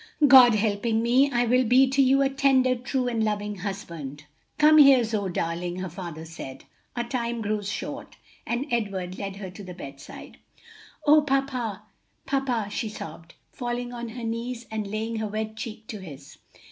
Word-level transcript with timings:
"God 0.27 0.55
helping 0.55 1.03
me, 1.03 1.31
I 1.31 1.45
will 1.45 1.63
be 1.63 1.87
to 1.89 2.01
you 2.01 2.23
a 2.23 2.29
tender, 2.29 2.73
true, 2.75 3.07
and 3.07 3.23
loving 3.23 3.57
husband." 3.57 4.23
"Come 4.57 4.79
here, 4.79 5.03
Zoe, 5.03 5.29
darling," 5.29 5.75
her 5.75 5.89
father 5.89 6.25
said, 6.25 6.63
"our 6.95 7.03
time 7.03 7.39
grows 7.43 7.69
short;" 7.69 8.15
and 8.43 8.65
Edward 8.71 9.19
led 9.19 9.35
her 9.35 9.51
to 9.51 9.63
the 9.63 9.75
bedside. 9.75 10.39
"O 11.05 11.21
papa, 11.21 11.83
papa!" 12.25 12.67
she 12.71 12.89
sobbed, 12.89 13.35
falling 13.51 13.93
on 13.93 14.09
her 14.09 14.23
knees 14.23 14.65
and 14.71 14.89
laying 14.89 15.17
her 15.17 15.27
wet 15.27 15.55
cheek 15.55 15.85
to 15.89 15.99
his. 15.99 16.39